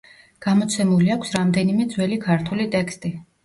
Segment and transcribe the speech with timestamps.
[0.45, 3.17] გამოცემული აქვს რამდენიმე ძველი ქართული ტექსტი.